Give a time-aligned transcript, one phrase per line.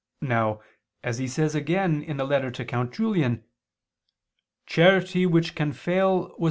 [0.23, 0.61] Now,
[1.03, 3.43] as he says again in a letter to Count Julian,
[4.65, 6.39] "charity which can fail was never true."